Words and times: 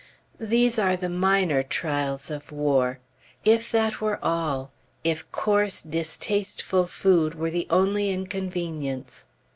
These 0.39 0.79
are 0.79 0.97
the 0.97 1.09
minor 1.09 1.61
trials 1.61 2.31
of 2.31 2.51
war. 2.51 2.97
If 3.45 3.71
that 3.71 4.01
were 4.01 4.17
all 4.23 4.71
if 5.03 5.31
coarse, 5.31 5.83
distasteful 5.83 6.87
food 6.87 7.35
were 7.35 7.51
the 7.51 7.67
only 7.69 8.09
inconvenience! 8.09 9.27